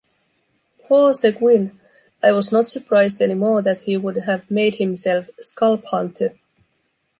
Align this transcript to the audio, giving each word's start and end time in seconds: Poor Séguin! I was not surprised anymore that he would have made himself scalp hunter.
Poor 0.79 1.13
Séguin! 1.13 1.75
I 2.23 2.31
was 2.31 2.51
not 2.51 2.67
surprised 2.67 3.21
anymore 3.21 3.61
that 3.61 3.81
he 3.81 3.97
would 3.97 4.15
have 4.23 4.49
made 4.49 4.77
himself 4.77 5.29
scalp 5.37 5.85
hunter. 5.85 6.33